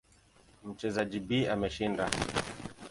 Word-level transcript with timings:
Mchezaji 0.69 1.19
B 1.27 1.49
ameshinda. 1.53 2.05